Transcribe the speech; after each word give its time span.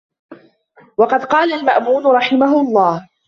وَقَدْ 0.97 1.23
قَالَ 1.25 1.53
الْمَأْمُونُ 1.53 2.05
رَحِمَهُ 2.07 2.61
اللَّهُ 2.61 3.09